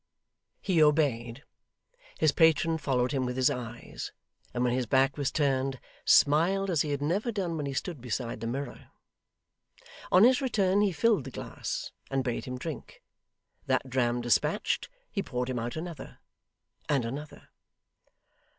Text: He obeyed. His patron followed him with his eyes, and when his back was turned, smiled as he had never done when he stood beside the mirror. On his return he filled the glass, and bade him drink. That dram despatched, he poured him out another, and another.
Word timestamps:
He 0.61 0.81
obeyed. 0.81 1.43
His 2.19 2.31
patron 2.31 2.79
followed 2.79 3.11
him 3.11 3.23
with 3.23 3.35
his 3.37 3.51
eyes, 3.51 4.11
and 4.51 4.63
when 4.63 4.73
his 4.73 4.87
back 4.87 5.15
was 5.15 5.31
turned, 5.31 5.79
smiled 6.05 6.71
as 6.71 6.81
he 6.81 6.89
had 6.89 7.03
never 7.03 7.31
done 7.31 7.55
when 7.55 7.67
he 7.67 7.75
stood 7.75 8.01
beside 8.01 8.39
the 8.39 8.47
mirror. 8.47 8.89
On 10.11 10.23
his 10.23 10.41
return 10.41 10.81
he 10.81 10.91
filled 10.91 11.25
the 11.25 11.29
glass, 11.29 11.91
and 12.09 12.23
bade 12.23 12.45
him 12.45 12.57
drink. 12.57 13.03
That 13.67 13.91
dram 13.91 14.21
despatched, 14.21 14.89
he 15.11 15.21
poured 15.21 15.51
him 15.51 15.59
out 15.59 15.75
another, 15.75 16.17
and 16.89 17.05
another. 17.05 17.49